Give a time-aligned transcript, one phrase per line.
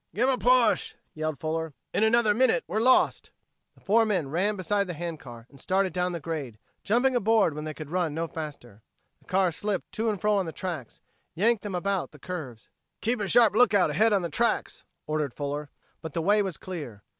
[0.15, 1.75] "Give a push!" yelled Fuller.
[1.93, 3.29] "In another minute we're lost."
[3.75, 7.53] The four men ran beside the hand car and started down the grade, jumping aboard
[7.53, 8.81] when they could run no faster.
[9.19, 11.01] The car slipped to and fro on the tracks,
[11.35, 12.67] yanked them about the curves.
[13.01, 15.69] "Keep a sharp lookout ahead on the tracks," ordered Fuller.
[16.01, 17.03] But the way was clear.